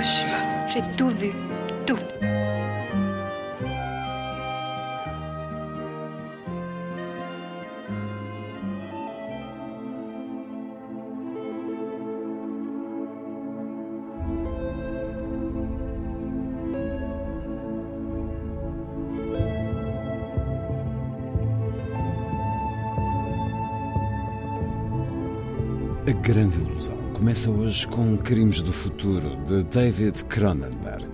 [0.00, 0.66] Hiroshima.
[0.68, 1.30] J'ai tout vu.
[1.86, 1.98] Tout.
[26.06, 31.06] A Grande Ilusão começa hoje com Crimes do Futuro, de David Cronenberg.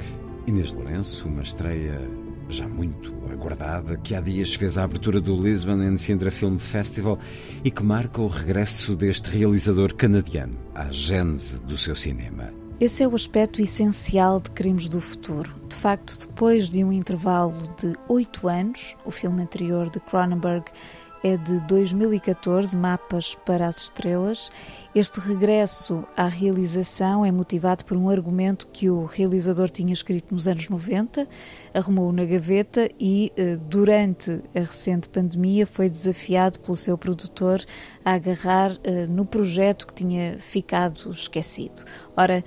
[0.47, 2.01] Inês Lourenço, uma estreia
[2.49, 7.19] já muito aguardada, que há dias fez a abertura do Lisbon and Sintra Film Festival
[7.65, 12.55] e que marca o regresso deste realizador canadiano à gênese do seu cinema.
[12.79, 15.53] Esse é o aspecto essencial de Crimes do Futuro.
[15.69, 20.67] De facto, depois de um intervalo de oito anos, o filme anterior de Cronenberg
[21.23, 24.51] é de 2014, Mapas para as Estrelas.
[24.95, 30.47] Este regresso à realização é motivado por um argumento que o realizador tinha escrito nos
[30.47, 31.27] anos 90,
[31.75, 37.65] arrumou na gaveta e, eh, durante a recente pandemia, foi desafiado pelo seu produtor
[38.05, 41.85] a agarrar eh, no projeto que tinha ficado esquecido.
[42.17, 42.45] Ora,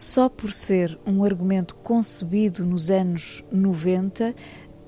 [0.00, 4.34] só por ser um argumento concebido nos anos 90,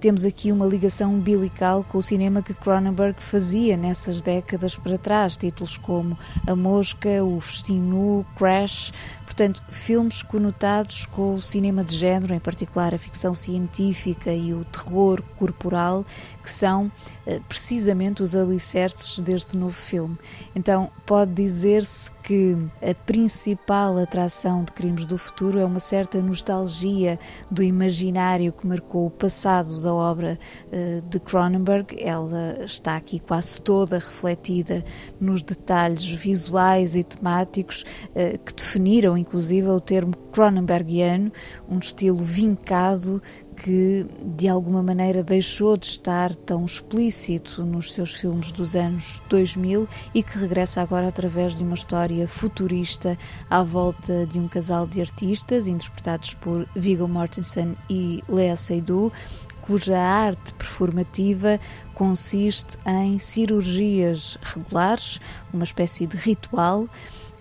[0.02, 5.36] temos aqui uma ligação umbilical com o cinema que Cronenberg fazia nessas décadas para trás,
[5.36, 8.92] títulos como A Mosca, O Festim Nu, Crash,
[9.24, 14.64] portanto, filmes conotados com o cinema de género, em particular a ficção científica e o
[14.64, 16.04] terror corporal,
[16.42, 16.90] que são
[17.24, 20.18] eh, precisamente os alicerces deste novo filme.
[20.52, 27.18] Então, pode dizer-se que a principal atração de Crimes do Futuro é uma certa nostalgia
[27.50, 30.38] do imaginário que marcou o passado da obra
[30.70, 31.96] eh, de Cronenberg.
[32.00, 34.84] Ela está aqui quase toda refletida
[35.20, 37.84] nos detalhes visuais e temáticos
[38.14, 41.32] eh, que definiram, inclusive, o termo Cronenbergiano,
[41.68, 43.20] um estilo vincado
[43.62, 44.04] que
[44.36, 50.22] de alguma maneira deixou de estar tão explícito nos seus filmes dos anos 2000 e
[50.22, 53.16] que regressa agora através de uma história futurista
[53.48, 59.12] à volta de um casal de artistas interpretados por Viggo Mortensen e Lea Seydoux
[59.60, 61.60] cuja arte performativa
[61.94, 65.20] consiste em cirurgias regulares,
[65.52, 66.88] uma espécie de ritual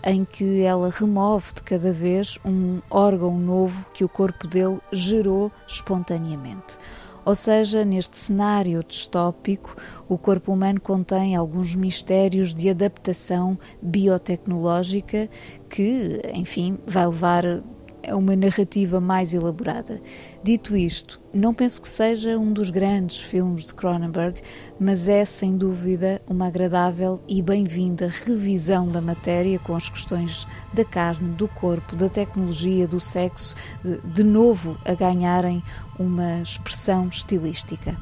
[0.03, 5.51] em que ela remove de cada vez um órgão novo que o corpo dele gerou
[5.67, 6.77] espontaneamente.
[7.23, 9.75] Ou seja, neste cenário distópico,
[10.09, 15.29] o corpo humano contém alguns mistérios de adaptação biotecnológica
[15.69, 17.61] que, enfim, vai levar
[18.07, 20.01] a uma narrativa mais elaborada.
[20.43, 24.41] Dito isto, não penso que seja um dos grandes filmes de Cronenberg,
[24.79, 30.83] mas é sem dúvida uma agradável e bem-vinda revisão da matéria com as questões da
[30.83, 35.63] carne, do corpo, da tecnologia, do sexo, de, de novo a ganharem
[35.99, 37.95] uma expressão estilística.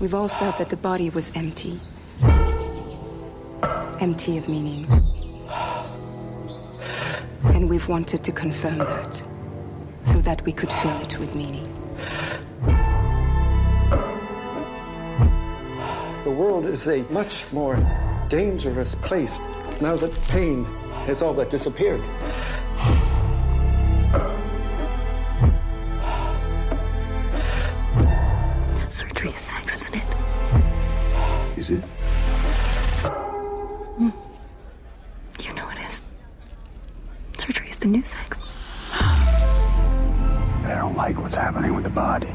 [0.00, 1.78] We've all felt that the body was empty.
[4.00, 4.86] Empty of meaning.
[7.44, 9.22] And we've wanted to confirm that
[10.04, 11.66] so that we could fill it with meaning.
[16.24, 17.76] The world is a much more
[18.28, 19.40] dangerous place
[19.80, 20.64] now that pain
[21.06, 22.02] has all but disappeared.
[28.90, 30.18] Surgery is sex, isn't it?
[31.56, 31.84] Is it?
[37.88, 38.38] New sex.
[40.64, 42.28] I don't like what's happening with the body.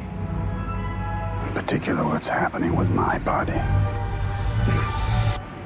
[1.47, 3.59] In particular, what's happening with my body.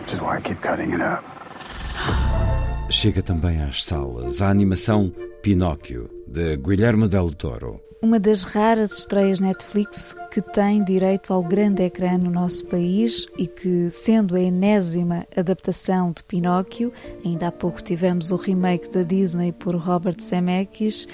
[0.02, 1.24] Which is why I keep cutting it up.
[2.90, 7.82] Chega também às salas a animação Pinóquio, de Guilherme Del Toro.
[8.00, 13.48] Uma das raras estreias Netflix que tem direito ao grande ecrã no nosso país e
[13.48, 16.94] que, sendo a enésima adaptação de Pinóquio,
[17.26, 21.08] ainda há pouco tivemos o remake da Disney por Robert Zemeckis,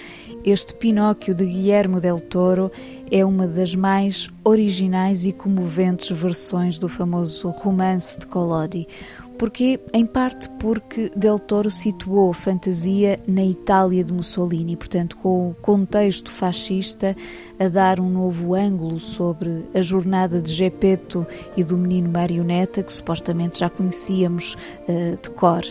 [0.43, 2.69] este Pinóquio de Guillermo del Toro
[3.09, 8.85] é uma das mais originais e comoventes versões do famoso romance de Collodi.
[9.43, 15.49] Porque, em parte porque Del Toro situou a fantasia na Itália de Mussolini, portanto, com
[15.49, 17.13] o contexto fascista
[17.59, 22.93] a dar um novo ângulo sobre a jornada de Geppetto e do menino marioneta, que
[22.93, 24.55] supostamente já conhecíamos
[24.87, 25.63] uh, de cor.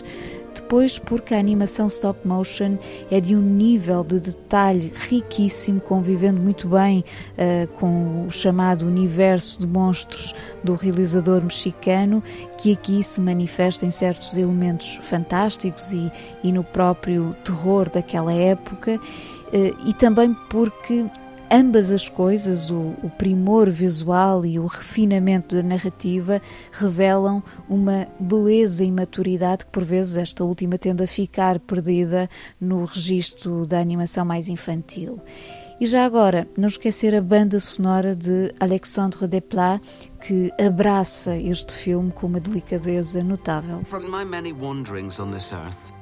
[0.54, 2.76] Depois, porque a animação stop motion
[3.10, 9.60] é de um nível de detalhe riquíssimo, convivendo muito bem uh, com o chamado universo
[9.60, 12.22] de monstros do realizador mexicano,
[12.58, 16.10] que aqui se manifesta em certos elementos fantásticos e,
[16.42, 18.96] e no próprio terror daquela época.
[19.52, 21.04] Uh, e também porque
[21.52, 26.40] ambas as coisas, o, o, primor visual e o refinamento da narrativa,
[26.72, 32.28] revelam uma beleza e maturidade que, por vezes, esta última tende a ficar perdida
[32.58, 35.20] no registro da animação mais infantil.
[35.78, 39.82] E já agora, não esquecer a banda sonora de Alexandre Desplat,
[40.20, 43.84] que abraça este filme com uma delicadeza notável.
[43.84, 45.92] From my many wanderings on this earth,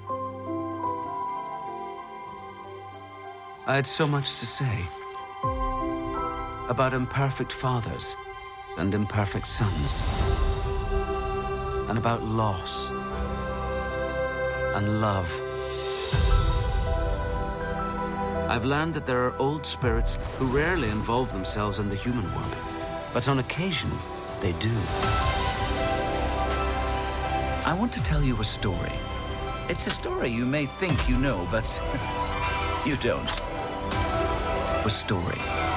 [3.67, 5.00] I had so much to say.
[6.71, 8.15] About imperfect fathers
[8.79, 10.01] and imperfect sons,
[11.89, 12.91] and about loss
[14.77, 15.29] and love.
[18.49, 22.57] I've learned that there are old spirits who rarely involve themselves in the human world,
[23.13, 23.91] but on occasion,
[24.41, 24.73] they do.
[27.67, 28.93] I want to tell you a story.
[29.69, 31.67] It's a story you may think you know, but
[32.87, 33.29] you don't.
[34.87, 35.70] A story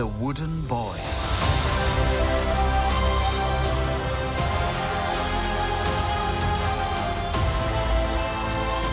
[0.00, 0.96] the Wooden Boy.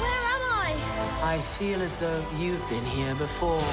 [0.04, 0.76] Where am I?
[1.24, 3.64] I feel as though you've been here before.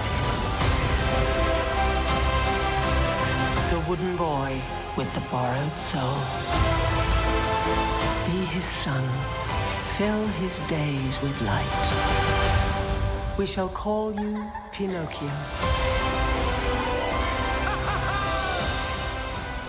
[3.72, 4.62] The Wooden Boy
[4.96, 6.18] with the borrowed soul.
[8.26, 9.04] Be his son.
[9.98, 13.34] Fill his days with light.
[13.36, 16.13] We shall call you Pinocchio.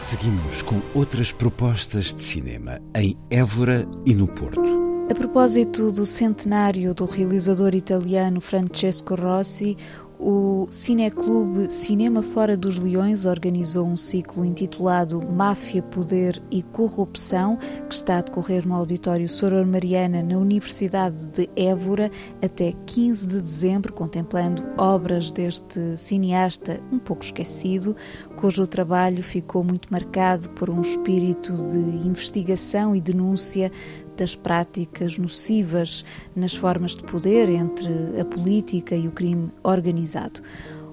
[0.05, 4.61] Seguimos com outras propostas de cinema em Évora e no Porto.
[5.09, 9.75] A propósito do centenário do realizador italiano Francesco Rossi,
[10.19, 17.57] o Cineclube Cinema Fora dos Leões organizou um ciclo intitulado Máfia, Poder e Corrupção,
[17.89, 22.09] que está a decorrer no Auditório Soror Mariana, na Universidade de Évora,
[22.41, 27.95] até 15 de dezembro, contemplando obras deste cineasta um pouco esquecido,
[28.37, 33.71] cujo trabalho ficou muito marcado por um espírito de investigação e denúncia
[34.17, 40.41] das práticas nocivas nas formas de poder entre a política e o crime organizado.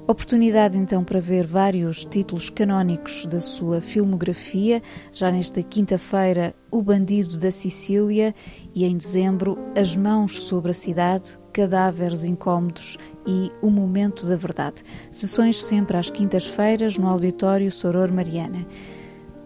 [0.04, 4.82] Oportunidade então para ver vários títulos canónicos da sua filmografia,
[5.12, 8.34] já nesta quinta-feira, O Bandido da Sicília
[8.74, 14.82] e em dezembro, As Mãos sobre a Cidade, Cadáveres Incômodos e O Momento da Verdade.
[15.12, 18.66] Sessões sempre às quintas-feiras no Auditório Soror Mariana.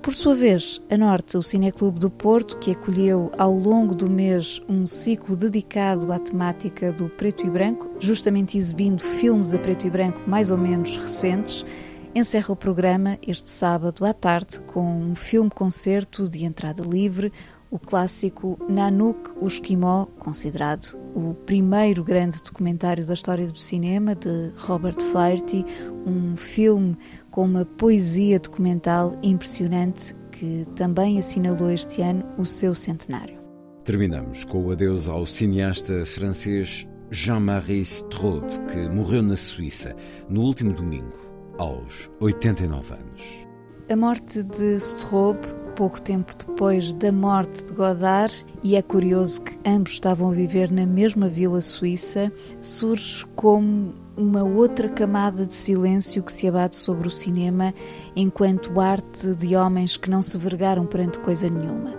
[0.07, 4.63] Por sua vez, a Norte, o Cineclube do Porto, que acolheu ao longo do mês
[4.69, 9.91] um ciclo dedicado à temática do preto e branco, justamente exibindo filmes a preto e
[9.91, 11.67] branco mais ou menos recentes,
[12.15, 17.33] encerra o programa este sábado à tarde com um filme-concerto de entrada livre,
[17.69, 24.53] o clássico Nanook, o Esquimó, considerado o primeiro grande documentário da história do cinema, de
[24.57, 25.65] Robert Flaherty,
[26.07, 26.97] um filme
[27.37, 33.39] com uma poesia documental impressionante que também assinalou este ano o seu centenário.
[33.85, 39.95] Terminamos com o adeus ao cineasta francês Jean-Marie Straub, que morreu na Suíça
[40.31, 41.15] no último domingo,
[41.59, 43.47] aos 89 anos.
[43.91, 45.37] A morte de Straub
[45.77, 50.73] pouco tempo depois da morte de Godard, e é curioso que ambos estavam a viver
[50.73, 57.07] na mesma vila suíça, surge como uma outra camada de silêncio que se abate sobre
[57.07, 57.75] o cinema
[58.15, 61.95] enquanto arte de homens que não se vergaram perante coisa nenhuma.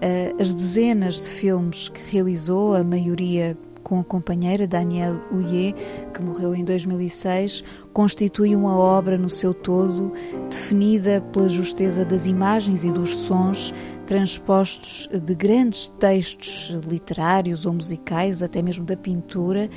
[0.00, 3.56] Ah, as dezenas de filmes que realizou, a maioria
[3.88, 5.74] com a companheira Danielle Houillet,
[6.12, 10.12] que morreu em 2006, constitui uma obra no seu todo
[10.50, 13.72] definida pela justeza das imagens e dos sons
[14.06, 19.70] transpostos de grandes textos literários ou musicais, até mesmo da pintura,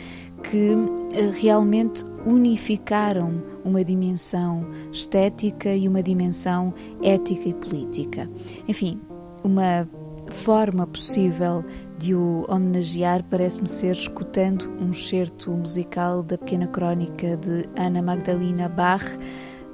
[0.44, 0.72] que
[1.14, 8.30] eh, realmente unificaram uma dimensão estética e uma dimensão ética e política.
[8.68, 9.00] Enfim,
[9.44, 9.88] uma
[10.32, 11.64] forma possível
[11.98, 18.70] de o homenagear parece-me ser escutando um certo musical da pequena crónica de Ana Magdalena
[18.70, 19.06] Bach,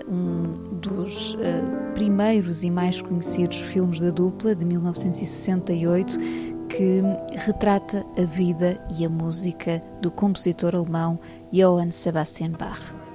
[0.09, 0.43] um
[0.79, 6.17] dos uh, primeiros e mais conhecidos filmes da dupla de 1968
[6.69, 11.19] que retrata a vida e a música do compositor alemão
[11.51, 13.06] Johann Sebastian Bach.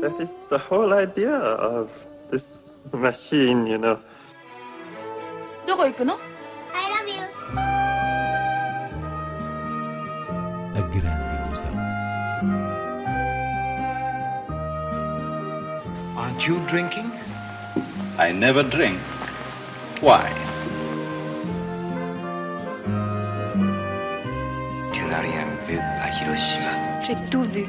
[0.00, 1.90] That is the whole idea of
[2.30, 3.98] this machine, you know.
[5.66, 6.18] どこ行くの
[6.72, 7.22] I love you.
[10.74, 11.70] A grande ilusão.
[16.16, 17.10] Aren't you drinking?
[18.18, 18.98] I never drink.
[20.00, 20.32] Why?
[27.05, 27.65] J'ai tout vu.